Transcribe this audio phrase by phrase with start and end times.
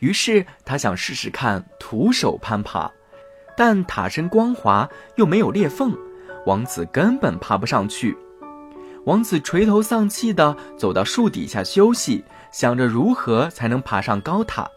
[0.00, 2.90] 于是他想试试看徒手攀爬，
[3.56, 5.96] 但塔身光滑又没有裂缝，
[6.46, 8.16] 王子根本爬不上去。
[9.06, 14.68] 王子垂头丧气地走到树底下休息，想着如何才能爬上高塔。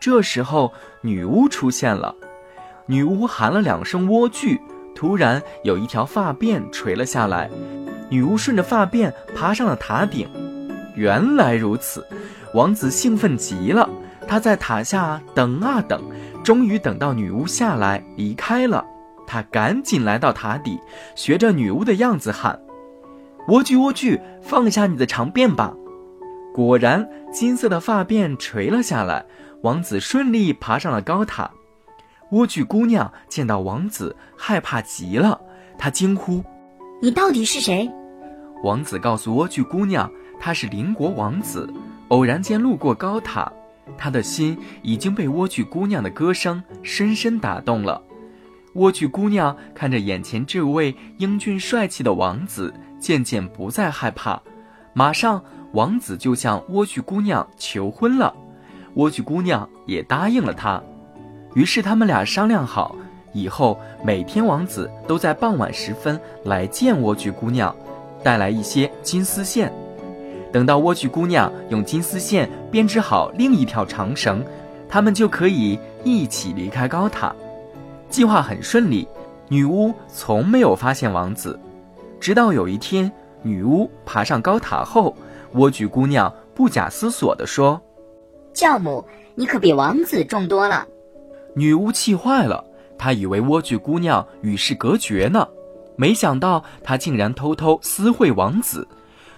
[0.00, 2.14] 这时候，女巫出现了。
[2.86, 4.60] 女巫喊了两声“莴苣”，
[4.94, 7.50] 突然有一条发辫垂了下来。
[8.10, 10.28] 女巫顺着发辫爬上了塔顶。
[10.94, 12.06] 原来如此，
[12.52, 13.88] 王子兴奋极了。
[14.26, 16.02] 他在塔下等啊等，
[16.42, 18.84] 终于等到女巫下来离开了。
[19.26, 20.78] 他赶紧来到塔底，
[21.14, 22.60] 学着女巫的样子喊
[23.48, 25.74] ：“莴苣，莴苣，放下你的长辫吧！”
[26.54, 29.24] 果然，金色的发辫垂了下来。
[29.62, 31.50] 王子顺利爬上了高塔。
[32.30, 35.40] 莴苣姑娘见到王子，害怕极了。
[35.78, 36.44] 她惊呼
[37.00, 37.90] ：“你到底是谁？”
[38.62, 41.68] 王子告诉莴苣姑娘，他是邻国王子，
[42.08, 43.50] 偶然间路过高塔。
[43.96, 48.02] 他的心已经被莴苣姑娘的歌声深深打动了。
[48.74, 54.42] 莴苣姑娘看着眼前这位英俊帅气的王子，渐渐不再害怕。
[54.92, 55.42] 马上，
[55.72, 58.34] 王子就向莴苣姑娘求婚了。
[58.96, 60.82] 莴苣姑娘也答应了他。
[61.54, 62.96] 于是他们俩商量好，
[63.32, 67.74] 以后每天王子都在傍晚时分来见莴苣姑娘，
[68.24, 69.72] 带来一些金丝线。
[70.54, 74.40] 等到莴苣姑娘用金丝线编织好另一条长绳，
[74.88, 77.34] 他们就可以一起离开高塔。
[78.08, 79.08] 计划很顺利，
[79.48, 81.58] 女巫从没有发现王子。
[82.20, 83.10] 直到有一天，
[83.42, 85.16] 女巫爬上高塔后，
[85.54, 87.82] 莴苣姑娘不假思索地说
[88.54, 90.86] ：“教母，你可比王子重多了。”
[91.56, 92.64] 女巫气坏了，
[92.96, 95.48] 她以为莴苣姑娘与世隔绝呢，
[95.96, 98.86] 没想到她竟然偷偷私会王子。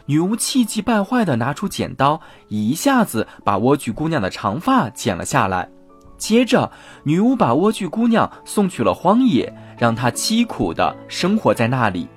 [0.06, 5.68] 女巫气急败坏地拿出剪刀，一下子把莴苣姑娘的长发剪了下来。
[6.16, 6.70] 接着，
[7.02, 12.08] 女巫把莴苣姑娘送去了荒野，让她凄苦地生活在那里。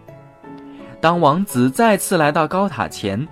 [1.01, 3.27] 当王子再次来到高塔前，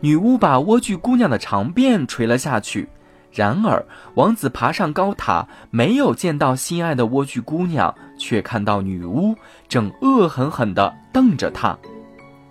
[0.00, 2.88] 女巫把莴苣姑娘的长辫垂了下去。
[3.32, 3.82] 然而，
[4.14, 9.34] 王子爬上高塔，没有见到心爱的莴苣姑娘，却看到女巫
[9.68, 11.76] 正恶狠狠地瞪着他。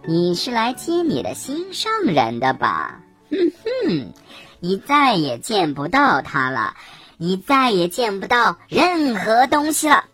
[0.06, 3.02] 你是来接你的心上人的吧？
[3.30, 4.14] 哼哼，
[4.60, 6.76] 你再也见不到他了，
[7.18, 10.06] 你再也见不到任何东西了。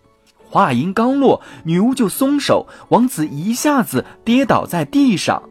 [0.50, 5.44] 话音刚落，女巫就松手，王子一下子跌倒在地上。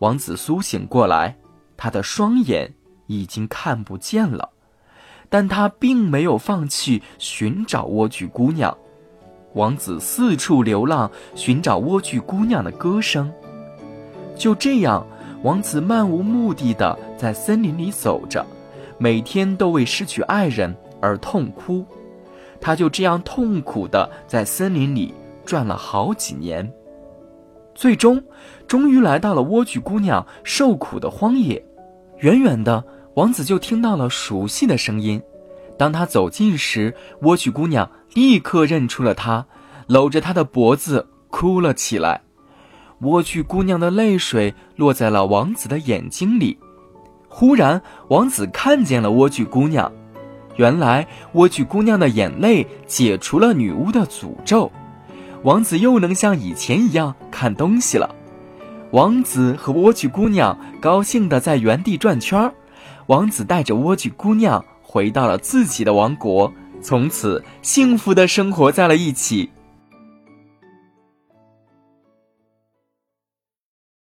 [0.00, 1.36] 王子苏醒过来，
[1.76, 2.74] 他的双眼
[3.06, 4.50] 已经看不见了，
[5.28, 8.76] 但他并没有放弃寻找莴苣姑娘。
[9.54, 13.32] 王子四处流浪，寻找莴苣姑娘的歌声。
[14.36, 15.04] 就这样，
[15.42, 18.44] 王子漫无目的的在森林里走着，
[18.98, 21.84] 每天都为失去爱人而痛哭。
[22.60, 25.14] 他就这样痛苦的在森林里
[25.44, 26.70] 转了好几年，
[27.74, 28.22] 最终，
[28.66, 31.64] 终于来到了莴苣姑娘受苦的荒野。
[32.18, 32.82] 远远的，
[33.14, 35.20] 王子就听到了熟悉的声音。
[35.78, 39.46] 当他走近时，莴苣姑娘立刻认出了他，
[39.86, 42.22] 搂着他的脖子哭了起来。
[43.00, 46.58] 莴苣姑娘的泪水落在了王子的眼睛里。
[47.28, 49.90] 忽然，王子看见了莴苣姑娘。
[50.56, 54.72] 原来，莴苣姑娘的眼泪解除了女巫的诅咒，
[55.42, 58.14] 王子又能像以前一样看东西了。
[58.92, 62.54] 王子和莴苣姑娘高兴地在原地转圈儿。
[63.08, 69.50] 王子带着莴苣姑娘回到了自己的王国，从此幸福地生活在了一起。